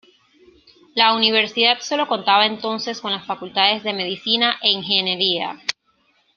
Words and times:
La 0.95 1.13
universidad 1.13 1.79
sólo 1.79 2.07
contaba 2.07 2.47
entonces 2.47 2.99
con 2.99 3.11
las 3.11 3.27
facultades 3.27 3.83
de 3.83 3.93
medicina 3.93 4.57
e 4.63 4.71
ingeniería. 4.71 5.59